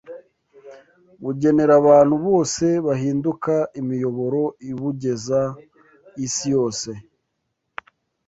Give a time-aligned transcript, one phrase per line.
[1.23, 5.41] bugenera abantu bose bahinduka imiyoboro ibugeza
[6.25, 6.89] isi yose